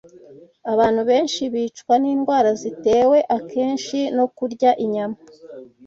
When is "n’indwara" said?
2.01-2.49